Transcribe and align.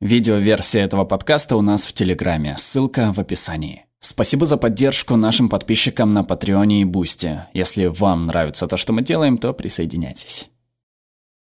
Видеоверсия 0.00 0.84
этого 0.84 1.06
подкаста 1.06 1.56
у 1.56 1.62
нас 1.62 1.86
в 1.86 1.94
Телеграме, 1.94 2.54
ссылка 2.58 3.14
в 3.14 3.18
описании. 3.18 3.86
Спасибо 3.98 4.44
за 4.44 4.58
поддержку 4.58 5.16
нашим 5.16 5.48
подписчикам 5.48 6.12
на 6.12 6.22
Патреоне 6.22 6.82
и 6.82 6.84
Бусте. 6.84 7.46
Если 7.54 7.86
вам 7.86 8.26
нравится 8.26 8.68
то, 8.68 8.76
что 8.76 8.92
мы 8.92 9.00
делаем, 9.00 9.38
то 9.38 9.54
присоединяйтесь. 9.54 10.50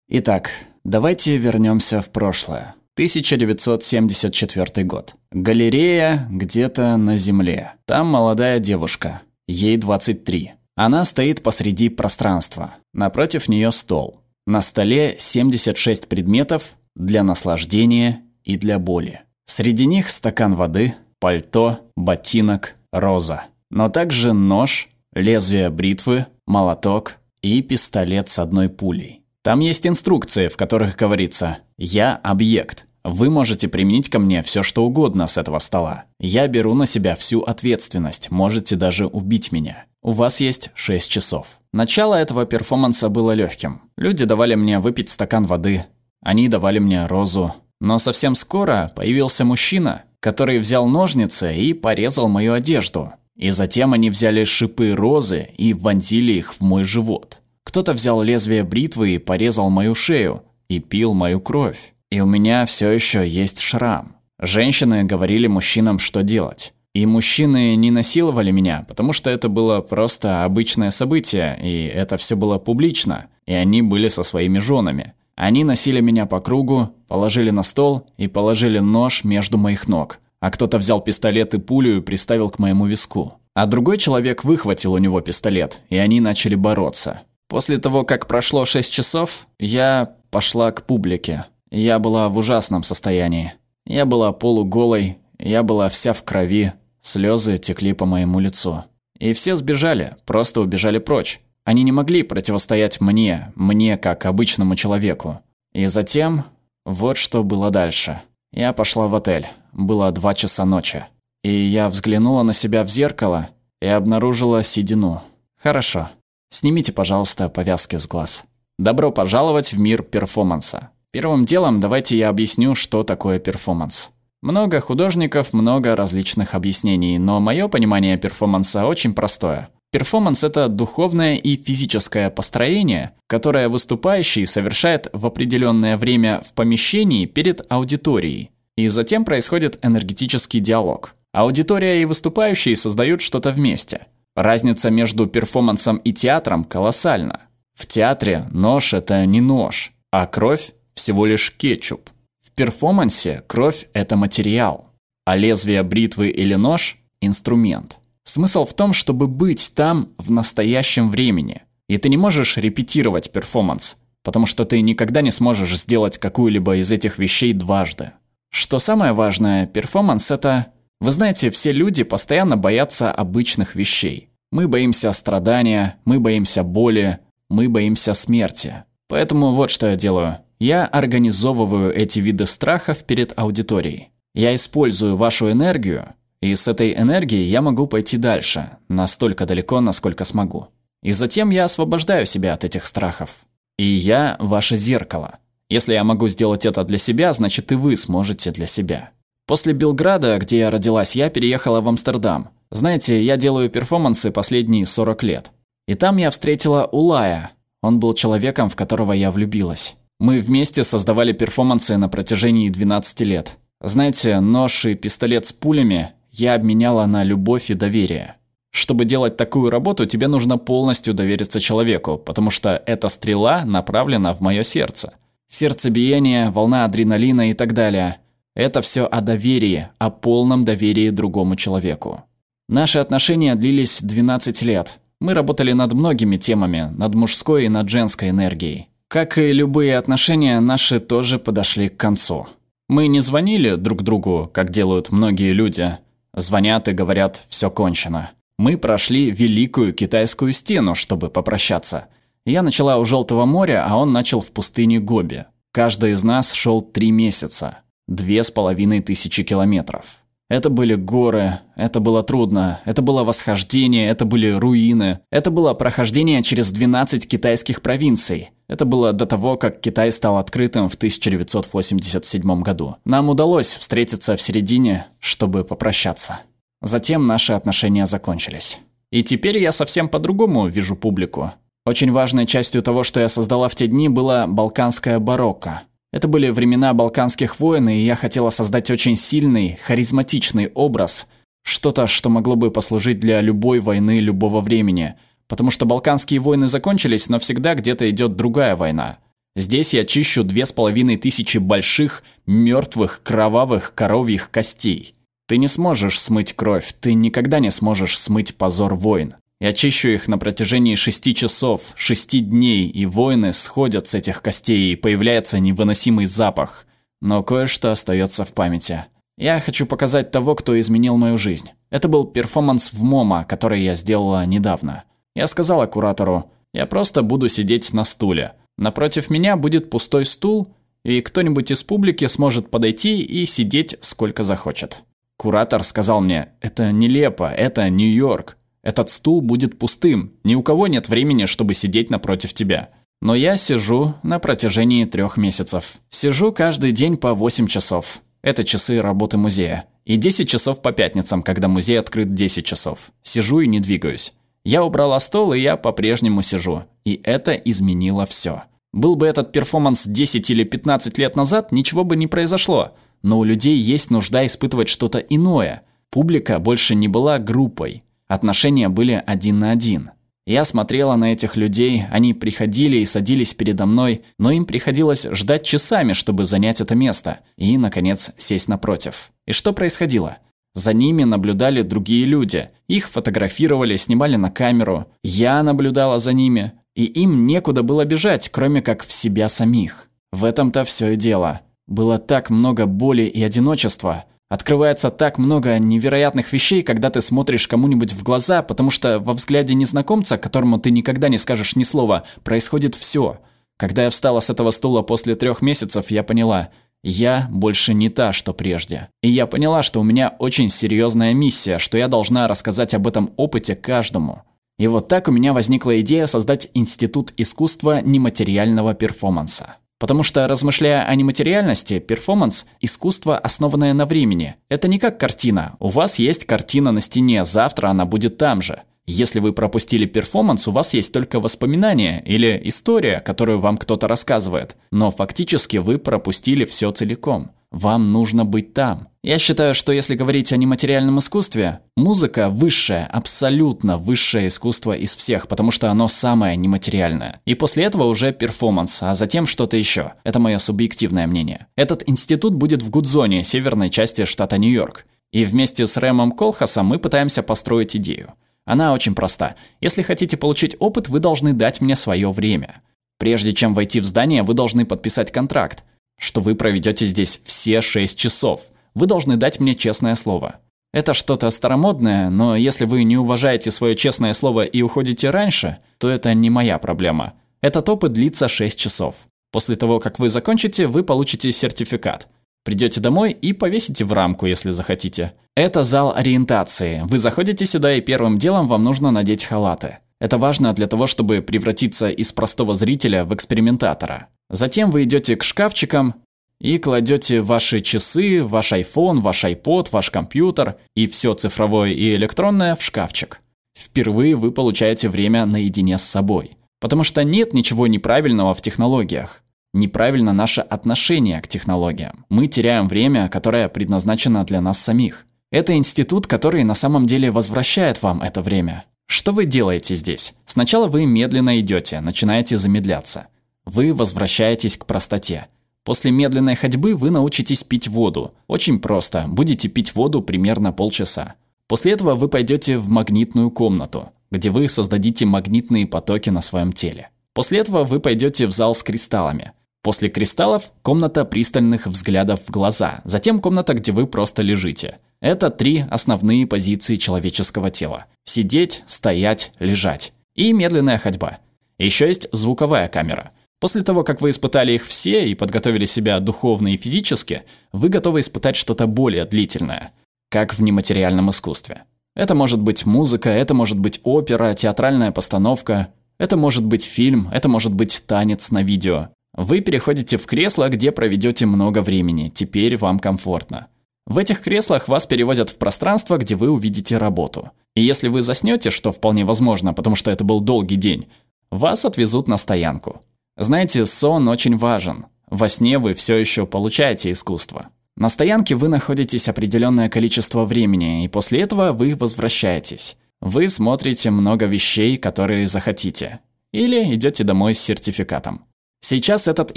Итак, 0.09 0.51
давайте 0.85 1.39
вернемся 1.39 2.03
в 2.03 2.11
прошлое. 2.11 2.75
1974 2.95 4.85
год. 4.85 5.15
Галерея 5.31 6.29
где-то 6.31 6.99
на 6.99 7.17
земле. 7.17 7.73
Там 7.87 8.09
молодая 8.09 8.59
девушка. 8.59 9.23
Ей 9.49 9.79
23. 9.79 10.53
Она 10.75 11.07
стоит 11.07 11.43
посреди 11.43 11.89
пространства. 11.89 12.75
Напротив 12.93 13.49
нее 13.49 13.73
стол. 13.73 14.21
На 14.47 14.61
столе 14.61 15.17
76 15.19 16.07
предметов 16.07 16.77
для 16.95 17.23
наслаждения 17.23 18.23
и 18.45 18.57
для 18.57 18.79
боли. 18.79 19.21
Среди 19.47 19.87
них 19.87 20.11
стакан 20.11 20.55
воды, 20.55 20.95
пальто, 21.19 21.81
ботинок, 21.97 22.75
роза. 22.93 23.45
Но 23.71 23.89
также 23.89 24.33
нож, 24.33 24.89
лезвие 25.15 25.71
бритвы, 25.71 26.27
молоток 26.47 27.17
и 27.43 27.63
пистолет 27.63 28.29
с 28.29 28.39
одной 28.39 28.69
пулей. 28.69 29.23
Там 29.43 29.61
есть 29.61 29.87
инструкции, 29.87 30.49
в 30.49 30.57
которых 30.57 30.97
говорится 30.97 31.59
«Я 31.77 32.17
объект». 32.17 32.87
Вы 33.05 33.31
можете 33.31 33.67
применить 33.67 34.09
ко 34.09 34.21
мне 34.21 34.45
все, 34.45 34.63
что 34.63 34.85
угодно 34.85 35.27
с 35.27 35.37
этого 35.37 35.59
стола. 35.59 36.05
Я 36.21 36.47
беру 36.47 36.75
на 36.75 36.87
себя 36.87 37.17
всю 37.17 37.41
ответственность, 37.41 38.31
можете 38.31 38.77
даже 38.77 39.07
убить 39.07 39.51
меня. 39.51 39.87
У 40.03 40.13
вас 40.13 40.41
есть 40.41 40.71
6 40.75 41.11
часов. 41.11 41.59
Начало 41.73 42.15
этого 42.15 42.47
перформанса 42.47 43.09
было 43.09 43.33
легким. 43.33 43.83
Люди 43.97 44.25
давали 44.25 44.55
мне 44.55 44.79
выпить 44.79 45.11
стакан 45.11 45.47
воды. 45.47 45.87
Они 46.21 46.49
давали 46.49 46.79
мне 46.79 47.07
розу. 47.07 47.55
Но 47.83 47.99
совсем 47.99 48.37
скоро 48.37 48.93
появился 48.95 49.45
мужчина, 49.45 50.05
который 50.21 50.61
взял 50.61 50.87
ножницы 50.87 51.53
и 51.53 51.75
порезал 51.75 52.29
мою 52.29 52.53
одежду. 52.53 53.13
И 53.37 53.51
затем 53.51 53.93
они 53.93 54.09
взяли 54.09 54.45
шипы 54.45 54.93
розы 54.93 55.49
и 55.59 55.75
вонзили 55.75 56.35
их 56.35 56.55
в 56.55 56.61
мой 56.61 56.85
живот. 56.85 57.39
Кто-то 57.65 57.93
взял 57.93 58.23
лезвие 58.23 58.63
бритвы 58.63 59.11
и 59.11 59.19
порезал 59.19 59.69
мою 59.69 59.97
шею 59.97 60.45
и 60.69 60.79
пил 60.79 61.13
мою 61.13 61.41
кровь. 61.41 61.93
И 62.13 62.21
у 62.21 62.27
меня 62.27 62.67
все 62.67 62.89
еще 62.89 63.27
есть 63.27 63.59
шрам. 63.59 64.15
Женщины 64.39 65.03
говорили 65.03 65.49
мужчинам, 65.49 65.99
что 65.99 66.23
делать. 66.23 66.75
И 66.95 67.05
мужчины 67.05 67.75
не 67.75 67.91
насиловали 67.91 68.53
меня, 68.53 68.85
потому 68.87 69.13
что 69.13 69.29
это 69.29 69.49
было 69.49 69.81
просто 69.81 70.45
обычное 70.45 70.93
событие, 70.93 71.59
и 71.61 71.87
это 71.87 72.17
все 72.17 72.37
было 72.37 72.59
публично, 72.59 73.27
и 73.45 73.55
они 73.55 73.83
были 73.83 74.07
со 74.07 74.23
своими 74.23 74.61
женами. 74.61 75.15
Они 75.35 75.65
носили 75.65 76.01
меня 76.01 76.27
по 76.27 76.41
кругу, 76.41 76.95
положили 77.09 77.51
на 77.51 77.63
стол 77.63 78.07
и 78.17 78.29
положили 78.29 78.79
нож 78.79 79.25
между 79.25 79.59
моих 79.59 79.89
ног. 79.89 80.19
А 80.41 80.51
кто-то 80.51 80.79
взял 80.79 81.01
пистолет 81.01 81.55
и 81.55 81.59
пулю 81.59 81.99
и 81.99 82.01
приставил 82.01 82.51
к 82.51 82.59
моему 82.59 82.87
виску. 82.87 83.35
А 83.55 83.67
другой 83.67 83.99
человек 83.99 84.45
выхватил 84.45 84.95
у 84.95 84.99
него 84.99 85.21
пистолет, 85.21 85.81
и 85.89 85.97
они 85.97 86.21
начали 86.21 86.55
бороться. 86.55 87.23
После 87.49 87.79
того, 87.79 88.05
как 88.05 88.27
прошло 88.27 88.65
6 88.65 88.93
часов, 88.93 89.47
я 89.59 90.17
пошла 90.31 90.73
к 90.73 90.87
публике. 90.87 91.45
Я 91.71 91.99
была 91.99 92.29
в 92.29 92.39
ужасном 92.39 92.83
состоянии. 92.83 93.55
Я 93.85 94.07
была 94.07 94.33
полуголой, 94.33 95.19
я 95.39 95.63
была 95.63 95.89
вся 95.89 96.13
в 96.13 96.23
крови, 96.23 96.73
слезы 97.03 97.59
текли 97.59 97.93
по 97.93 98.07
моему 98.07 98.41
лицу. 98.41 98.85
И 99.19 99.35
все 99.35 99.57
сбежали, 99.57 100.17
просто 100.25 100.61
убежали 100.61 100.99
прочь. 100.99 101.41
Они 101.65 101.83
не 101.85 101.93
могли 101.93 102.23
противостоять 102.23 103.01
мне, 103.01 103.53
мне 103.55 103.97
как 103.97 104.27
обычному 104.27 104.75
человеку. 104.75 105.41
И 105.73 105.87
затем, 105.87 106.45
вот 106.85 107.17
что 107.17 107.45
было 107.45 107.71
дальше. 107.71 108.23
Я 108.53 108.73
пошла 108.73 109.07
в 109.07 109.15
отель. 109.15 109.47
Было 109.73 110.11
два 110.11 110.35
часа 110.35 110.65
ночи. 110.65 111.07
И 111.45 111.51
я 111.51 111.89
взглянула 111.89 112.43
на 112.43 112.53
себя 112.53 112.85
в 112.85 112.89
зеркало 112.89 113.51
и 113.81 113.87
обнаружила 113.87 114.63
седину. 114.63 115.23
Хорошо. 115.57 116.11
Снимите, 116.51 116.93
пожалуйста, 116.93 117.49
повязки 117.49 117.97
с 117.97 118.07
глаз. 118.07 118.43
Добро 118.79 119.11
пожаловать 119.11 119.73
в 119.73 119.79
мир 119.79 120.03
перформанса. 120.03 120.91
Первым 121.13 121.45
делом 121.45 121.79
давайте 121.81 122.17
я 122.17 122.29
объясню, 122.29 122.75
что 122.75 123.05
такое 123.05 123.39
перформанс. 123.39 124.11
Много 124.43 124.81
художников, 124.81 125.53
много 125.53 125.95
различных 125.95 126.55
объяснений, 126.55 127.19
но 127.19 127.39
мое 127.39 127.69
понимание 127.69 128.19
перформанса 128.19 128.87
очень 128.87 129.15
простое. 129.15 129.69
Перформанс– 129.93 130.43
это 130.45 130.69
духовное 130.69 131.37
и 131.37 131.55
физическое 131.57 132.31
построение, 132.31 133.13
которое 133.27 133.69
выступающий 133.69 134.47
совершает 134.47 135.09
в 135.13 135.27
определенное 135.27 135.99
время 135.99 136.41
в 136.41 136.55
помещении 136.55 137.27
перед 137.27 137.61
аудиторией. 137.71 138.51
И 138.79 138.89
затем 138.89 139.27
происходит 139.27 139.79
энергетический 139.85 140.61
диалог. 140.61 141.15
Аудитория 141.35 142.01
и 142.01 142.07
выступающие 142.07 142.75
создают 142.75 143.21
что-то 143.21 143.53
вместе. 143.53 144.07
Разница 144.35 144.89
между 144.89 145.27
перформансом 145.27 145.99
и 145.99 146.15
театром 146.15 146.65
колоссальна. 146.65 147.43
В 147.75 147.87
театре 147.87 148.47
нож– 148.51 148.93
это 148.95 149.27
не 149.27 149.43
нож, 149.43 149.93
а 150.11 150.27
кровь– 150.27 150.73
всего 150.95 151.27
лишь 151.27 151.53
кетчуп. 151.53 152.09
В 152.41 152.51
перформансе 152.53 153.43
кровь– 153.47 153.89
это 153.93 154.17
материал, 154.17 154.87
а 155.27 155.37
лезвие 155.37 155.83
бритвы 155.83 156.31
или 156.31 156.55
нож– 156.55 156.97
инструмент. 157.21 157.99
Смысл 158.25 158.65
в 158.65 158.75
том, 158.75 158.93
чтобы 158.93 159.27
быть 159.27 159.73
там 159.75 160.11
в 160.19 160.31
настоящем 160.31 161.11
времени. 161.11 161.63
И 161.89 161.97
ты 161.97 162.09
не 162.09 162.17
можешь 162.17 162.57
репетировать 162.57 163.33
перформанс, 163.33 163.97
потому 164.23 164.47
что 164.47 164.65
ты 164.65 164.81
никогда 164.81 165.21
не 165.21 165.31
сможешь 165.31 165.79
сделать 165.79 166.19
какую-либо 166.19 166.77
из 166.77 166.93
этих 166.93 167.19
вещей 167.19 167.53
дважды. 167.53 168.13
Что 168.51 168.79
самое 168.79 169.13
важное, 169.13 169.67
перформанс– 169.67 170.31
это 170.31 170.73
вы 171.03 171.11
знаете, 171.11 171.51
все 171.51 171.73
люди 171.73 172.05
постоянно 172.05 172.57
боятся 172.57 173.11
обычных 173.11 173.75
вещей. 173.75 174.29
Мы 174.53 174.69
боимся 174.69 175.13
страдания, 175.13 175.97
мы 176.05 176.21
боимся 176.21 176.63
боли, 176.63 177.19
мы 177.51 177.69
боимся 177.69 178.15
смерти. 178.15 178.85
Поэтому 179.09 179.51
вот 179.51 179.73
что 179.73 179.89
я 179.89 179.97
делаю. 179.97 180.39
Я 180.61 180.87
организовываю 180.87 181.93
эти 181.93 182.21
виды 182.21 182.47
страхов 182.47 183.03
перед 183.03 183.37
аудиторией. 183.37 184.11
Я 184.33 184.55
использую 184.55 185.17
вашу 185.17 185.51
энергию, 185.51 186.15
и 186.43 186.57
с 186.57 186.67
этой 186.67 186.93
энергией 186.93 187.45
я 187.45 187.63
могу 187.63 187.87
пойти 187.87 188.19
дальше, 188.19 188.71
настолько 188.89 189.47
далеко, 189.47 189.81
насколько 189.81 190.25
смогу. 190.25 190.67
И 191.01 191.13
затем 191.13 191.51
я 191.51 191.65
освобождаю 191.65 192.27
себя 192.27 192.53
от 192.53 192.65
этих 192.65 192.87
страхов. 192.87 193.31
И 193.79 193.85
я 193.85 194.37
ваше 194.41 194.77
зеркало. 194.77 195.39
Если 195.71 195.95
я 195.95 196.03
могу 196.03 196.29
сделать 196.29 196.67
это 196.67 196.85
для 196.85 196.99
себя, 196.99 197.33
значит 197.33 197.71
и 197.71 197.77
вы 197.77 197.97
сможете 197.97 198.51
для 198.51 198.67
себя. 198.67 199.11
После 199.47 199.73
Белграда, 199.73 200.37
где 200.39 200.59
я 200.59 200.71
родилась, 200.71 201.15
я 201.15 201.31
переехала 201.31 201.81
в 201.81 201.89
Амстердам. 201.89 202.51
Знаете, 202.73 203.23
я 203.23 203.37
делаю 203.37 203.71
перформансы 203.71 204.33
последние 204.33 204.85
40 204.85 205.23
лет. 205.23 205.53
И 205.87 205.95
там 205.95 206.17
я 206.17 206.31
встретила 206.31 206.89
Улая. 206.91 207.53
Он 207.83 208.01
был 208.01 208.15
человеком, 208.15 208.69
в 208.69 208.77
которого 208.77 209.13
я 209.13 209.31
влюбилась. 209.31 209.95
Мы 210.19 210.41
вместе 210.41 210.83
создавали 210.83 211.33
перформансы 211.33 211.97
на 211.97 212.09
протяжении 212.09 212.69
12 212.69 213.21
лет. 213.21 213.59
Знаете, 213.81 214.41
нож 214.41 214.85
и 214.87 214.95
пистолет 214.95 215.47
с 215.47 215.53
пулями 215.53 216.13
я 216.33 216.55
обменяла 216.55 217.07
на 217.07 217.23
любовь 217.25 217.71
и 217.71 217.75
доверие. 217.75 218.37
Чтобы 218.71 219.05
делать 219.05 219.37
такую 219.37 219.71
работу, 219.71 220.07
тебе 220.07 220.29
нужно 220.29 220.57
полностью 220.57 221.13
довериться 221.13 221.61
человеку, 221.61 222.17
потому 222.17 222.51
что 222.51 222.83
эта 222.87 223.09
стрела 223.09 223.65
направлена 223.67 224.35
в 224.35 224.41
мое 224.41 224.63
сердце. 224.63 225.13
Сердцебиение, 225.47 226.51
волна 226.51 226.87
адреналина 226.87 227.51
и 227.51 227.55
так 227.55 227.75
далее. 227.75 228.17
Это 228.57 228.81
все 228.81 229.05
о 229.05 229.21
доверии, 229.21 229.89
о 229.99 230.11
полном 230.11 230.65
доверии 230.65 231.11
другому 231.11 231.57
человеку. 231.57 232.23
Наши 232.69 232.99
отношения 232.99 233.55
длились 233.55 234.01
12 234.01 234.63
лет. 234.63 234.99
Мы 235.21 235.35
работали 235.35 235.73
над 235.73 235.93
многими 235.93 236.37
темами, 236.37 236.89
над 236.97 237.15
мужской 237.15 237.67
и 237.67 237.69
над 237.69 237.91
женской 237.91 238.31
энергией. 238.31 238.89
Как 239.09 239.37
и 239.37 239.53
любые 239.53 239.99
отношения, 239.99 240.59
наши 240.61 240.99
тоже 240.99 241.39
подошли 241.39 241.91
к 241.91 241.99
концу. 241.99 242.47
Мы 242.89 243.09
не 243.09 243.21
звонили 243.21 243.75
друг 243.75 244.03
другу, 244.03 244.51
как 244.53 244.71
делают 244.71 245.13
многие 245.13 245.53
люди. 245.53 245.99
Звонят 246.35 246.89
и 246.89 246.93
говорят 246.93 247.45
«все 247.49 247.71
кончено». 247.71 248.31
Мы 248.59 248.79
прошли 248.79 249.31
Великую 249.31 249.93
Китайскую 249.93 250.53
стену, 250.53 250.95
чтобы 250.95 251.31
попрощаться. 251.31 252.09
Я 252.45 252.63
начала 252.63 252.97
у 252.97 253.05
Желтого 253.05 253.45
моря, 253.45 253.85
а 253.89 253.97
он 253.97 254.13
начал 254.13 254.41
в 254.41 254.51
пустыне 254.53 255.01
Гоби. 255.01 255.47
Каждый 255.73 256.13
из 256.13 256.23
нас 256.23 256.53
шел 256.53 256.81
три 256.81 257.11
месяца. 257.11 257.79
Две 258.07 258.45
с 258.45 258.51
половиной 258.51 259.01
тысячи 259.01 259.43
километров. 259.43 260.22
Это 260.53 260.69
были 260.69 260.97
горы, 260.97 261.61
это 261.77 261.99
было 261.99 262.23
трудно, 262.23 262.83
это 262.85 263.01
было 263.01 263.25
восхождение, 263.25 264.11
это 264.11 264.27
были 264.27 264.51
руины, 264.51 265.21
это 265.31 265.51
было 265.51 265.73
прохождение 265.73 266.43
через 266.43 266.71
12 266.71 267.27
китайских 267.27 267.81
провинций. 267.81 268.51
Это 268.69 268.85
было 268.85 269.15
до 269.15 269.25
того, 269.25 269.57
как 269.57 269.81
Китай 269.81 270.13
стал 270.13 270.37
открытым 270.37 270.91
в 270.91 270.95
1987 270.97 272.61
году. 272.61 272.97
Нам 273.07 273.31
удалось 273.31 273.77
встретиться 273.77 274.37
в 274.37 274.43
середине, 274.43 275.07
чтобы 275.21 275.65
попрощаться. 275.65 276.41
Затем 276.83 277.27
наши 277.27 277.55
отношения 277.55 278.05
закончились. 278.05 278.79
И 279.11 279.23
теперь 279.23 279.57
я 279.57 279.73
совсем 279.73 280.07
по-другому 280.07 280.69
вижу 280.69 280.97
публику. 280.97 281.55
Очень 281.87 282.13
важной 282.13 282.47
частью 282.47 282.83
того, 282.83 283.05
что 283.05 283.21
я 283.21 283.31
создала 283.31 283.71
в 283.71 283.75
те 283.75 283.87
дни, 283.87 284.11
была 284.11 284.47
балканская 284.47 285.19
барокко. 285.19 285.85
Это 286.13 286.29
были 286.29 286.51
времена 286.51 286.93
Балканских 286.93 287.59
войн, 287.59 287.89
и 287.89 287.97
я 287.97 288.17
хотела 288.17 288.51
создать 288.51 288.91
очень 288.91 289.17
сильный, 289.17 289.79
харизматичный 289.83 290.71
образ, 290.75 291.27
что-то, 291.63 292.07
что 292.07 292.29
могло 292.29 292.55
бы 292.55 292.71
послужить 292.71 293.19
для 293.19 293.41
любой 293.41 293.81
войны 293.81 294.21
любого 294.21 294.61
времени, 294.61 295.15
потому 295.49 295.71
что 295.71 295.87
Балканские 295.87 296.41
войны 296.41 296.69
закончились, 296.69 297.29
но 297.29 297.39
всегда 297.39 297.75
где-то 297.75 298.09
идет 298.11 298.37
другая 298.37 298.77
война. 298.77 299.19
Здесь 299.57 299.95
я 299.95 300.05
чищу 300.05 300.45
две 300.45 300.67
с 300.67 300.73
половиной 300.73 301.17
тысячи 301.17 301.59
больших, 301.59 302.25
мертвых, 302.47 303.21
кровавых 303.23 303.95
коровьих 303.95 304.51
костей. 304.51 305.15
Ты 305.47 305.59
не 305.59 305.69
сможешь 305.69 306.21
смыть 306.21 306.55
кровь, 306.55 306.95
ты 307.01 307.15
никогда 307.15 307.59
не 307.59 307.71
сможешь 307.71 308.19
смыть 308.19 308.55
позор 308.55 308.95
войн. 308.95 309.35
Я 309.63 309.73
чищу 309.73 310.09
их 310.09 310.27
на 310.27 310.39
протяжении 310.39 310.97
шести 310.97 311.37
часов, 311.37 311.93
шести 311.95 312.41
дней, 312.41 312.89
и 312.89 313.07
воины 313.07 313.53
сходят 313.53 314.09
с 314.09 314.15
этих 314.15 314.43
костей, 314.43 314.93
и 314.93 314.97
появляется 314.97 315.61
невыносимый 315.61 316.27
запах. 316.27 316.85
Но 317.21 317.45
кое-что 317.45 317.93
остается 317.93 318.45
в 318.45 318.53
памяти. 318.55 319.05
Я 319.39 319.61
хочу 319.61 319.87
показать 319.87 320.33
того, 320.33 320.57
кто 320.57 320.81
изменил 320.81 321.17
мою 321.17 321.39
жизнь. 321.39 321.71
Это 321.91 322.09
был 322.09 322.25
перформанс 322.25 322.93
в 322.93 323.05
MoMA, 323.05 323.45
который 323.45 323.83
я 323.83 323.95
сделала 323.95 324.45
недавно. 324.47 325.05
Я 325.37 325.47
сказала 325.47 325.87
куратору, 325.87 326.51
я 326.75 326.87
просто 326.87 327.23
буду 327.23 327.49
сидеть 327.49 327.93
на 327.93 328.03
стуле. 328.03 328.55
Напротив 328.77 329.31
меня 329.31 329.57
будет 329.57 329.91
пустой 329.91 330.25
стул, 330.25 330.75
и 331.05 331.21
кто-нибудь 331.21 331.71
из 331.71 331.85
публики 331.85 332.27
сможет 332.27 332.69
подойти 332.69 333.23
и 333.23 333.47
сидеть 333.47 333.97
сколько 334.01 334.43
захочет. 334.43 335.05
Куратор 335.37 335.85
сказал 335.85 336.21
мне, 336.21 336.49
это 336.61 336.91
нелепо, 336.91 337.49
это 337.49 337.89
Нью-Йорк. 337.89 338.57
Этот 338.83 339.11
стул 339.11 339.41
будет 339.41 339.79
пустым, 339.79 340.33
ни 340.45 340.55
у 340.55 340.63
кого 340.63 340.87
нет 340.87 341.09
времени, 341.09 341.47
чтобы 341.47 341.75
сидеть 341.75 342.11
напротив 342.11 342.53
тебя. 342.53 342.91
Но 343.21 343.37
я 343.37 343.57
сижу 343.57 344.15
на 344.25 344.41
протяжении 344.41 345.05
трех 345.05 345.37
месяцев. 345.37 345.95
Сижу 346.11 346.53
каждый 346.53 346.91
день 346.91 347.17
по 347.17 347.35
8 347.35 347.69
часов. 347.69 348.21
Это 348.43 348.65
часы 348.65 349.01
работы 349.01 349.39
музея. 349.39 349.85
И 350.05 350.17
10 350.17 350.49
часов 350.49 350.83
по 350.83 350.91
пятницам, 350.91 351.45
когда 351.45 351.69
музей 351.69 352.01
открыт 352.01 352.35
10 352.35 352.67
часов. 352.67 353.13
Сижу 353.23 353.61
и 353.61 353.69
не 353.69 353.79
двигаюсь. 353.79 354.33
Я 354.65 354.83
убрала 354.85 355.21
стол, 355.21 355.53
и 355.53 355.61
я 355.61 355.77
по-прежнему 355.77 356.43
сижу. 356.43 356.83
И 357.05 357.21
это 357.23 357.53
изменило 357.53 358.27
все. 358.27 358.65
Был 358.93 359.15
бы 359.15 359.27
этот 359.27 359.53
перформанс 359.53 360.07
10 360.07 360.51
или 360.51 360.65
15 360.65 361.17
лет 361.19 361.37
назад, 361.37 361.71
ничего 361.71 362.03
бы 362.03 362.17
не 362.17 362.27
произошло. 362.27 362.93
Но 363.23 363.39
у 363.39 363.45
людей 363.45 363.77
есть 363.77 364.11
нужда 364.11 364.45
испытывать 364.45 364.89
что-то 364.89 365.19
иное. 365.19 365.83
Публика 366.11 366.59
больше 366.59 366.97
не 366.97 367.07
была 367.07 367.39
группой. 367.39 368.03
Отношения 368.33 368.89
были 368.89 369.23
один 369.27 369.59
на 369.59 369.73
один. 369.73 370.13
Я 370.47 370.65
смотрела 370.65 371.17
на 371.17 371.33
этих 371.33 371.55
людей, 371.55 372.05
они 372.11 372.33
приходили 372.33 372.97
и 372.97 373.05
садились 373.05 373.53
передо 373.53 373.85
мной, 373.85 374.23
но 374.39 374.51
им 374.51 374.65
приходилось 374.65 375.27
ждать 375.31 375.67
часами, 375.67 376.15
чтобы 376.15 376.47
занять 376.47 376.81
это 376.81 376.95
место, 376.95 377.41
и, 377.59 377.77
наконец, 377.77 378.31
сесть 378.39 378.69
напротив. 378.69 379.33
И 379.47 379.53
что 379.53 379.75
происходило? 379.75 380.39
За 380.73 380.95
ними 380.95 381.25
наблюдали 381.25 381.83
другие 381.83 382.25
люди. 382.25 382.71
Их 382.89 383.11
фотографировали, 383.11 383.97
снимали 383.97 384.37
на 384.37 384.51
камеру. 384.51 385.09
Я 385.23 385.63
наблюдала 385.63 386.19
за 386.19 386.33
ними. 386.33 386.73
И 386.95 387.05
им 387.05 387.47
некуда 387.47 387.83
было 387.83 388.07
бежать, 388.07 388.49
кроме 388.49 388.81
как 388.81 389.05
в 389.05 389.13
себя 389.13 389.51
самих. 389.51 390.09
В 390.33 390.45
этом-то 390.45 390.85
все 390.85 391.11
и 391.11 391.17
дело. 391.17 391.61
Было 391.87 392.19
так 392.19 392.49
много 392.49 392.87
боли 392.87 393.25
и 393.25 393.43
одиночества. 393.43 394.25
Открывается 394.53 395.11
так 395.11 395.39
много 395.39 395.79
невероятных 395.79 396.53
вещей, 396.53 396.83
когда 396.83 397.09
ты 397.09 397.23
смотришь 397.23 397.67
кому-нибудь 397.67 398.13
в 398.13 398.23
глаза, 398.23 398.61
потому 398.61 398.91
что 398.91 399.19
во 399.19 399.33
взгляде 399.33 399.73
незнакомца, 399.73 400.37
которому 400.37 400.79
ты 400.79 400.91
никогда 400.91 401.31
не 401.31 401.39
скажешь 401.39 401.75
ни 401.75 401.85
слова, 401.85 402.25
происходит 402.45 402.95
все. 402.95 403.39
Когда 403.79 404.05
я 404.05 404.11
встала 404.11 404.41
с 404.41 404.51
этого 404.51 404.71
стула 404.71 405.01
после 405.01 405.37
трех 405.37 405.63
месяцев, 405.63 406.11
я 406.11 406.23
поняла, 406.23 406.69
я 407.03 407.49
больше 407.51 407.95
не 407.95 408.11
та, 408.11 408.35
что 408.35 408.53
прежде. 408.53 409.09
И 409.23 409.31
я 409.31 409.47
поняла, 409.47 409.83
что 409.83 410.01
у 410.01 410.05
меня 410.05 410.37
очень 410.39 410.69
серьезная 410.69 411.33
миссия, 411.33 411.79
что 411.79 411.97
я 411.97 412.07
должна 412.07 412.47
рассказать 412.47 412.93
об 412.93 413.07
этом 413.07 413.33
опыте 413.39 413.75
каждому. 413.75 414.43
И 414.79 414.87
вот 414.87 415.09
так 415.09 415.29
у 415.29 415.33
меня 415.33 415.55
возникла 415.55 415.99
идея 416.03 416.27
создать 416.27 416.69
Институт 416.75 417.33
искусства 417.39 418.03
нематериального 418.03 418.93
перформанса. 418.93 419.77
Потому 420.03 420.25
что, 420.25 420.49
размышляя 420.49 421.05
о 421.05 421.15
нематериальности, 421.15 422.01
перформанс– 422.01 422.67
искусство, 422.81 423.39
основанное 423.39 423.95
на 423.95 424.05
времени. 424.05 424.57
Это 424.69 424.89
не 424.89 424.99
как 424.99 425.21
картина. 425.21 425.77
У 425.79 425.91
вас 425.91 426.19
есть 426.19 426.45
картина 426.45 426.91
на 426.91 427.01
стене, 427.01 427.45
завтра 427.45 427.87
она 427.87 428.05
будет 428.05 428.37
там 428.37 428.63
же. 428.63 428.83
Если 429.07 429.39
вы 429.39 429.53
пропустили 429.53 430.07
перформанс, 430.07 430.67
у 430.67 430.73
вас 430.73 430.93
есть 430.93 431.13
только 431.13 431.39
воспоминания 431.39 432.21
или 432.27 432.61
история, 432.65 433.21
которую 433.21 433.61
вам 433.61 433.77
кто-то 433.77 434.09
рассказывает. 434.09 434.75
Но 434.91 435.13
фактически 435.13 435.77
вы 435.77 435.99
пропустили 435.99 436.65
все 436.65 436.91
целиком. 436.91 437.53
Вам 437.71 438.11
нужно 438.11 438.45
быть 438.45 438.75
там. 438.75 439.07
Я 439.25 439.39
считаю, 439.39 439.77
что 439.77 439.93
если 439.93 440.17
говорить 440.17 440.53
о 440.53 440.57
нематериальном 440.57 441.21
искусстве, 441.21 441.79
музыка– 441.97 442.49
высшее, 442.51 443.07
абсолютно 443.07 443.97
высшее 443.97 444.49
искусство 444.49 444.97
из 444.97 445.15
всех, 445.15 445.47
потому 445.47 445.71
что 445.71 445.93
оно 445.93 446.09
самое 446.09 446.57
нематериальное. 446.57 447.41
И 447.45 447.55
после 447.55 447.85
этого 447.85 448.05
уже 448.05 448.33
перформанс, 448.33 449.01
а 449.01 449.15
затем 449.15 449.47
что-то 449.47 449.77
еще. 449.77 450.15
Это 450.25 450.41
мое 450.41 450.59
субъективное 450.59 451.29
мнение. 451.29 451.69
Этот 451.77 452.09
институт 452.09 452.55
будет 452.55 452.83
в 452.83 452.91
Гудзоне, 452.91 453.45
северной 453.45 453.91
части 453.91 454.25
штата 454.25 454.59
Нью-Йорк. 454.59 455.07
И 455.31 455.45
вместе 455.45 455.87
с 455.87 455.97
Рэмом 455.97 456.33
Колхасом 456.33 456.87
мы 456.87 456.99
пытаемся 456.99 457.45
построить 457.45 457.95
идею. 457.95 458.35
Она 458.65 458.93
очень 458.93 459.15
проста. 459.15 459.55
Если 459.81 460.03
хотите 460.03 460.37
получить 460.37 460.75
опыт, 460.81 461.09
вы 461.09 461.21
должны 461.21 461.53
дать 461.53 461.81
мне 461.81 461.95
свое 461.95 462.33
время. 462.33 462.83
Прежде 463.19 463.55
чем 463.55 463.73
войти 463.73 464.01
в 464.01 464.05
здание, 464.05 464.43
вы 464.43 464.55
должны 464.55 464.85
подписать 464.85 465.31
контракт 465.31 465.85
что 466.23 466.41
вы 466.41 466.55
проведете 466.55 467.05
здесь 467.05 467.41
все 467.45 467.81
6 467.83 468.17
часов. 468.17 468.71
Вы 468.95 469.07
должны 469.07 469.37
дать 469.37 469.61
мне 469.61 469.75
честное 469.75 470.15
слово. 470.15 470.57
Это 470.93 471.15
что-то 471.15 471.49
старомодное, 471.51 472.29
но 472.29 472.55
если 472.55 472.85
вы 472.85 473.05
не 473.05 473.17
уважаете 473.17 473.71
свое 473.71 473.97
честное 473.97 474.35
слово 474.35 474.65
и 474.65 474.83
уходите 474.83 475.31
раньше, 475.31 475.79
то 475.99 476.11
это 476.11 476.35
не 476.35 476.51
моя 476.51 476.79
проблема. 476.79 477.33
Этот 477.63 477.89
опыт 477.89 478.13
длится 478.13 478.49
6 478.49 478.79
часов. 478.79 479.15
После 479.53 479.77
того, 479.77 480.01
как 480.01 480.19
вы 480.19 480.29
закончите, 480.29 480.87
вы 480.87 481.03
получите 481.03 481.51
сертификат. 481.51 482.29
Придете 482.65 483.01
домой 483.01 483.33
и 483.33 483.53
повесите 483.53 484.05
в 484.05 484.13
рамку, 484.13 484.47
если 484.47 484.71
захотите. 484.71 485.33
Это 485.57 485.83
зал 485.83 486.15
ориентации. 486.15 487.03
Вы 487.05 487.19
заходите 487.19 487.67
сюда, 487.67 487.95
и 487.95 488.01
первым 488.01 488.39
делом 488.39 488.69
вам 488.69 488.85
нужно 488.85 489.11
надеть 489.11 489.45
халаты. 489.45 489.99
Это 490.21 490.39
важно 490.39 490.73
для 490.73 490.87
того, 490.87 491.07
чтобы 491.07 491.43
превратиться 491.43 492.09
из 492.09 492.33
простого 492.33 492.75
зрителя 492.77 493.25
в 493.25 493.35
экспериментатора. 493.35 494.29
Затем 494.49 494.91
вы 494.91 495.03
идете 495.03 495.37
к 495.37 495.43
шкафчикам 495.43 496.15
и 496.63 496.79
кладете 496.79 497.43
ваши 497.43 497.81
часы, 497.81 498.43
ваш 498.45 498.73
iPhone, 498.73 499.21
ваш 499.21 499.45
iPod, 499.45 499.89
ваш 499.91 500.11
компьютер 500.11 500.77
и 500.95 501.09
все 501.09 501.35
цифровое 501.35 501.91
и 501.91 502.15
электронное 502.15 502.77
в 502.77 502.83
шкафчик. 502.83 503.41
Впервые 503.77 504.37
вы 504.37 504.53
получаете 504.53 505.09
время 505.09 505.45
наедине 505.45 505.99
с 505.99 506.05
собой. 506.05 506.57
Потому 506.81 507.03
что 507.03 507.25
нет 507.25 507.53
ничего 507.53 507.89
неправильного 507.89 508.55
в 508.55 508.63
технологиях. 508.63 509.43
Неправильно 509.75 510.33
наше 510.33 510.61
отношение 510.61 511.41
к 511.41 511.49
технологиям. 511.49 512.27
Мы 512.29 512.47
теряем 512.47 512.87
время, 512.87 513.29
которое 513.29 513.69
предназначено 513.69 514.45
для 514.45 514.61
нас 514.61 514.79
самих. 514.79 515.27
Это 515.51 515.77
институт, 515.77 516.29
который 516.29 516.63
на 516.63 516.75
самом 516.75 517.07
деле 517.07 517.33
возвращает 517.33 518.03
вам 518.03 518.23
это 518.23 518.41
время. 518.41 518.85
Что 519.07 519.33
вы 519.33 519.47
делаете 519.47 519.97
здесь? 519.97 520.35
Сначала 520.47 520.87
вы 520.87 521.07
медленно 521.07 521.59
идете, 521.59 522.01
начинаете 522.01 522.57
замедляться. 522.57 523.27
Вы 523.65 523.93
возвращаетесь 523.93 524.77
к 524.77 524.87
простоте. 524.87 525.49
После 525.85 526.13
медленной 526.13 526.55
ходьбы 526.55 526.95
вы 526.95 527.11
научитесь 527.11 527.65
пить 527.65 527.89
воду. 527.89 528.35
Очень 528.47 528.79
просто. 528.79 529.25
Будете 529.27 529.69
пить 529.69 529.95
воду 529.95 530.23
примерно 530.23 530.73
полчаса. 530.73 531.35
После 531.67 531.93
этого 531.93 532.15
вы 532.15 532.29
пойдете 532.29 532.79
в 532.79 532.89
магнитную 532.89 533.51
комнату, 533.51 534.11
где 534.31 534.51
вы 534.51 534.69
создадите 534.69 535.27
магнитные 535.27 535.87
потоки 535.87 536.31
на 536.31 536.41
своем 536.41 536.73
теле. 536.73 537.09
После 537.35 537.59
этого 537.59 537.85
вы 537.85 537.99
пойдете 537.99 538.47
в 538.47 538.53
зал 538.53 538.75
с 538.75 538.83
кристаллами. 538.83 539.53
После 539.83 540.09
кристаллов– 540.09 540.71
комната 540.83 541.25
пристальных 541.25 541.89
взглядов 541.89 542.43
в 542.47 542.51
глаза, 542.51 543.01
затем 543.05 543.41
комната, 543.41 543.75
где 543.75 543.91
вы 543.91 544.07
просто 544.07 544.43
лежите. 544.43 544.99
Это 545.21 545.51
три 545.51 545.85
основные 545.91 546.47
позиции 546.47 546.95
человеческого 546.95 547.73
тела. 547.73 548.05
Сидеть, 548.23 548.85
стоять, 548.87 549.51
лежать. 549.59 550.13
И 550.37 550.53
медленная 550.53 550.99
ходьба. 550.99 551.39
Еще 551.79 552.07
есть 552.07 552.29
звуковая 552.31 552.87
камера– 552.87 553.33
После 553.63 553.83
того, 553.85 554.03
как 554.03 554.21
вы 554.21 554.31
испытали 554.31 554.73
их 554.73 554.85
все 554.85 555.25
и 555.25 555.37
подготовили 555.37 555.85
себя 555.85 556.19
духовно 556.19 556.75
и 556.75 556.77
физически, 556.77 557.45
вы 557.71 557.91
готовы 557.91 558.19
испытать 558.19 558.57
что-то 558.57 558.89
более 558.89 559.25
длительное, 559.25 559.93
как 560.31 560.53
в 560.53 560.61
нематериальном 560.61 561.31
искусстве. 561.31 561.85
Это 562.17 562.35
может 562.35 562.61
быть 562.61 562.85
музыка, 562.87 563.31
это 563.31 563.55
может 563.55 563.79
быть 563.79 564.01
опера, 564.03 564.53
театральная 564.55 565.13
постановка, 565.13 565.93
это 566.19 566.37
может 566.37 566.65
быть 566.65 566.83
фильм, 566.83 567.29
это 567.33 567.49
может 567.49 567.73
быть 567.73 568.03
танец 568.05 568.51
на 568.51 568.65
видео. 568.65 569.11
Вы 569.33 569.61
переходите 569.61 570.17
в 570.17 570.27
кресло, 570.27 570.69
где 570.69 570.91
проведете 570.91 571.47
много 571.47 571.83
времени, 571.83 572.33
теперь 572.35 572.77
вам 572.77 572.99
комфортно. 572.99 573.69
В 574.07 574.19
этих 574.19 574.41
креслах 574.41 574.89
вас 574.89 575.07
переводят 575.07 575.51
в 575.51 575.59
пространство, 575.59 576.19
где 576.19 576.35
вы 576.35 576.51
увидите 576.51 576.99
работу. 576.99 577.53
И 577.77 577.83
если 577.83 578.09
вы 578.09 578.23
заснете, 578.23 578.73
что 578.73 578.91
вполне 578.91 579.25
возможно, 579.25 579.73
потому 579.73 579.95
что 579.95 580.11
это 580.11 580.25
был 580.25 580.41
долгий 580.41 580.75
день, 580.75 581.07
вас 581.53 581.85
отвезут 581.85 582.27
на 582.27 582.39
стоянку. 582.39 583.03
Знаете, 583.37 583.87
сон 583.87 584.29
очень 584.29 584.57
важен. 584.57 585.07
Во 585.29 585.49
сне 585.49 585.79
вы 585.79 585.95
все 585.95 586.17
еще 586.17 586.47
получаете 586.47 587.11
искусство. 587.13 587.69
На 587.97 588.09
стоянке 588.09 588.55
вы 588.55 588.69
находитесь 588.69 589.29
определенное 589.29 589.89
количество 589.89 590.45
времени, 590.45 591.05
и 591.05 591.09
после 591.09 591.41
этого 591.41 591.73
вы 591.73 591.95
возвращаетесь. 591.95 592.97
Вы 593.21 593.49
смотрите 593.49 594.11
много 594.11 594.47
вещей, 594.47 594.97
которые 594.97 595.49
захотите. 595.49 596.21
Или 596.53 596.93
идете 596.95 597.25
домой 597.25 597.55
с 597.55 597.61
сертификатом. 597.61 598.45
Сейчас 598.81 599.29
этот 599.29 599.57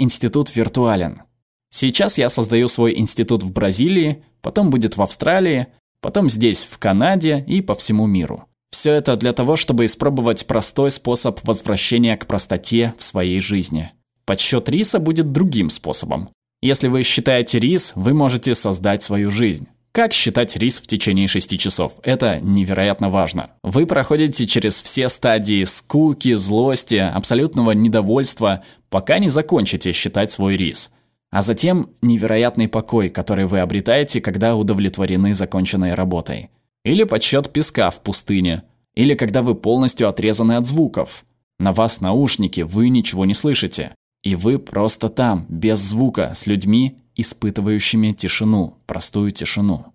институт 0.00 0.54
виртуален. 0.54 1.22
Сейчас 1.70 2.16
я 2.16 2.30
создаю 2.30 2.68
свой 2.68 2.96
институт 2.96 3.42
в 3.42 3.52
Бразилии, 3.52 4.22
потом 4.40 4.70
будет 4.70 4.96
в 4.96 5.02
Австралии, 5.02 5.66
потом 6.00 6.30
здесь, 6.30 6.64
в 6.64 6.78
Канаде 6.78 7.44
и 7.46 7.60
по 7.60 7.74
всему 7.74 8.06
миру. 8.06 8.46
Все 8.70 8.92
это 8.92 9.16
для 9.16 9.32
того, 9.32 9.56
чтобы 9.56 9.84
испробовать 9.84 10.46
простой 10.46 10.90
способ 10.90 11.40
возвращения 11.44 12.16
к 12.16 12.26
простоте 12.26 12.94
в 12.98 13.02
своей 13.02 13.40
жизни. 13.40 13.92
Подсчет 14.24 14.68
риса 14.68 14.98
будет 14.98 15.32
другим 15.32 15.70
способом. 15.70 16.30
Если 16.62 16.88
вы 16.88 17.02
считаете 17.02 17.60
рис, 17.60 17.92
вы 17.94 18.12
можете 18.12 18.54
создать 18.54 19.02
свою 19.02 19.30
жизнь. 19.30 19.68
Как 19.92 20.12
считать 20.12 20.56
рис 20.56 20.78
в 20.78 20.86
течение 20.86 21.26
6 21.26 21.58
часов? 21.58 21.94
Это 22.02 22.38
невероятно 22.40 23.08
важно. 23.08 23.52
Вы 23.62 23.86
проходите 23.86 24.46
через 24.46 24.82
все 24.82 25.08
стадии 25.08 25.64
скуки, 25.64 26.34
злости, 26.34 26.96
абсолютного 26.96 27.70
недовольства, 27.70 28.62
пока 28.90 29.18
не 29.18 29.30
закончите 29.30 29.92
считать 29.92 30.30
свой 30.30 30.56
рис. 30.58 30.90
А 31.30 31.40
затем 31.40 31.90
невероятный 32.02 32.68
покой, 32.68 33.08
который 33.08 33.46
вы 33.46 33.60
обретаете, 33.60 34.20
когда 34.20 34.54
удовлетворены 34.54 35.32
законченной 35.32 35.94
работой. 35.94 36.50
Или 36.86 37.02
подсчет 37.02 37.52
песка 37.52 37.90
в 37.90 38.00
пустыне. 38.00 38.62
Или 38.94 39.16
когда 39.16 39.42
вы 39.42 39.56
полностью 39.56 40.08
отрезаны 40.08 40.52
от 40.52 40.66
звуков. 40.66 41.24
На 41.58 41.72
вас 41.72 42.00
наушники, 42.00 42.60
вы 42.60 42.90
ничего 42.90 43.24
не 43.24 43.34
слышите. 43.34 43.92
И 44.22 44.36
вы 44.36 44.60
просто 44.60 45.08
там, 45.08 45.46
без 45.48 45.80
звука, 45.80 46.32
с 46.36 46.46
людьми, 46.46 46.98
испытывающими 47.16 48.12
тишину, 48.12 48.76
простую 48.86 49.32
тишину. 49.32 49.86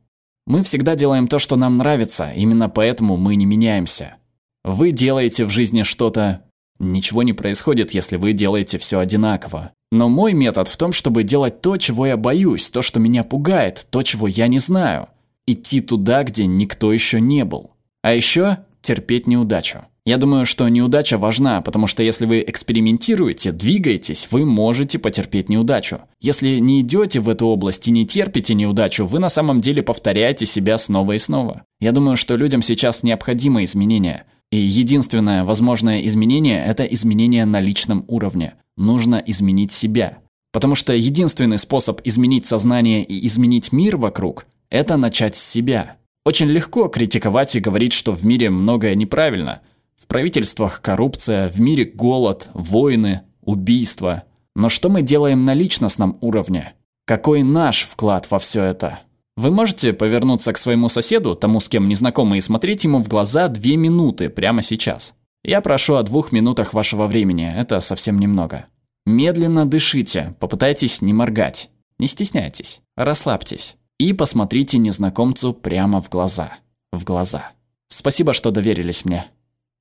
Мы 0.45 0.63
всегда 0.63 0.97
делаем 0.97 1.29
то, 1.29 1.39
что 1.39 1.55
нам 1.55 1.77
нравится, 1.77 2.29
именно 2.35 2.67
поэтому 2.67 3.15
мы 3.15 3.37
не 3.37 3.45
меняемся. 3.45 4.17
Вы 4.65 4.91
делаете 4.91 5.45
в 5.45 5.49
жизни 5.49 5.83
что-то... 5.83 6.41
Ничего 6.77 7.23
не 7.23 7.31
происходит, 7.31 7.91
если 7.91 8.17
вы 8.17 8.33
делаете 8.33 8.77
все 8.79 8.99
одинаково. 8.99 9.71
Но 9.93 10.09
мой 10.09 10.33
метод 10.33 10.67
в 10.67 10.75
том, 10.75 10.91
чтобы 10.91 11.23
делать 11.23 11.61
то, 11.61 11.77
чего 11.77 12.05
я 12.05 12.17
боюсь, 12.17 12.69
то, 12.69 12.81
что 12.81 12.99
меня 12.99 13.23
пугает, 13.23 13.87
то, 13.91 14.03
чего 14.03 14.27
я 14.27 14.47
не 14.47 14.59
знаю. 14.59 15.07
Идти 15.47 15.81
туда, 15.81 16.23
где 16.23 16.45
никто 16.45 16.93
еще 16.93 17.19
не 17.19 17.45
был. 17.45 17.71
А 18.03 18.13
еще 18.13 18.59
терпеть 18.81 19.27
неудачу. 19.27 19.85
Я 20.03 20.17
думаю, 20.17 20.47
что 20.47 20.67
неудача 20.67 21.19
важна, 21.19 21.61
потому 21.61 21.85
что 21.85 22.01
если 22.01 22.25
вы 22.25 22.43
экспериментируете, 22.47 23.51
двигаетесь, 23.51 24.27
вы 24.31 24.45
можете 24.45 24.97
потерпеть 24.97 25.47
неудачу. 25.47 26.01
Если 26.19 26.57
не 26.57 26.81
идете 26.81 27.19
в 27.19 27.29
эту 27.29 27.45
область 27.45 27.87
и 27.87 27.91
не 27.91 28.07
терпите 28.07 28.55
неудачу, 28.55 29.05
вы 29.05 29.19
на 29.19 29.29
самом 29.29 29.61
деле 29.61 29.83
повторяете 29.83 30.47
себя 30.47 30.79
снова 30.79 31.11
и 31.11 31.19
снова. 31.19 31.65
Я 31.79 31.91
думаю, 31.91 32.17
что 32.17 32.35
людям 32.35 32.63
сейчас 32.63 33.03
необходимы 33.03 33.63
изменения. 33.63 34.25
И 34.51 34.57
единственное 34.57 35.43
возможное 35.43 36.01
изменение– 36.01 36.63
это 36.65 36.83
изменение 36.83 37.45
на 37.45 37.59
личном 37.59 38.03
уровне. 38.07 38.55
Нужно 38.77 39.21
изменить 39.27 39.71
себя. 39.71 40.17
Потому 40.51 40.73
что 40.73 40.93
единственный 40.93 41.59
способ 41.59 42.01
изменить 42.03 42.47
сознание 42.47 43.03
и 43.03 43.27
изменить 43.27 43.71
мир 43.71 43.97
вокруг– 43.97 44.47
это 44.71 44.97
начать 44.97 45.35
с 45.35 45.43
себя. 45.43 45.97
Очень 46.25 46.47
легко 46.47 46.87
критиковать 46.87 47.55
и 47.55 47.59
говорить, 47.59 47.93
что 47.93 48.13
в 48.13 48.25
мире 48.25 48.49
многое 48.49 48.95
неправильно– 48.95 49.61
в 50.01 50.07
правительствах 50.07 50.81
коррупция, 50.81 51.49
в 51.49 51.61
мире 51.61 51.85
голод, 51.85 52.49
войны, 52.53 53.21
убийства. 53.41 54.23
Но 54.55 54.67
что 54.67 54.89
мы 54.89 55.03
делаем 55.03 55.45
на 55.45 55.53
личностном 55.53 56.17
уровне? 56.21 56.73
Какой 57.05 57.43
наш 57.43 57.83
вклад 57.83 58.29
во 58.31 58.39
все 58.39 58.63
это? 58.63 59.01
Вы 59.37 59.51
можете 59.51 59.93
повернуться 59.93 60.53
к 60.53 60.57
своему 60.57 60.89
соседу, 60.89 61.35
тому, 61.35 61.59
с 61.59 61.69
кем 61.69 61.87
не 61.87 61.95
знакомы, 61.95 62.39
и 62.39 62.41
смотреть 62.41 62.83
ему 62.83 62.99
в 62.99 63.07
глаза 63.07 63.47
две 63.47 63.77
минуты 63.77 64.29
прямо 64.29 64.63
сейчас. 64.63 65.13
Я 65.43 65.61
прошу 65.61 65.95
о 65.95 66.03
двух 66.03 66.31
минутах 66.31 66.73
вашего 66.73 67.05
времени, 67.05 67.53
это 67.55 67.79
совсем 67.79 68.19
немного. 68.19 68.65
Медленно 69.05 69.67
дышите, 69.67 70.35
попытайтесь 70.39 71.01
не 71.01 71.13
моргать. 71.13 71.69
Не 71.99 72.07
стесняйтесь, 72.07 72.81
расслабьтесь. 72.95 73.75
И 74.01 74.13
посмотрите 74.13 74.79
незнакомцу 74.79 75.53
прямо 75.53 76.01
в 76.01 76.09
глаза. 76.09 76.53
В 76.91 77.03
глаза. 77.03 77.51
Спасибо, 77.87 78.33
что 78.33 78.49
доверились 78.49 79.05
мне. 79.05 79.27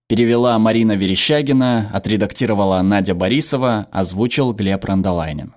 Перевела 0.08 0.58
Марина 0.58 0.92
Верещагина, 0.92 1.88
отредактировала 1.90 2.82
Надя 2.82 3.14
Борисова, 3.14 3.88
озвучил 3.90 4.52
Глеб 4.52 4.84
Рандолайнин. 4.84 5.54